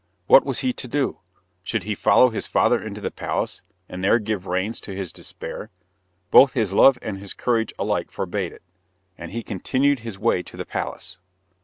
[0.25, 1.19] What was he to do?
[1.61, 5.69] Should he follow his father into the palace, and there give reins to his despair?
[6.31, 8.63] Both his love and his courage alike forbade it;
[9.15, 11.19] and he continued his way to the palace.